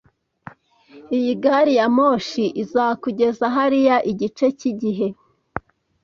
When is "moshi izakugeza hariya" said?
1.95-3.95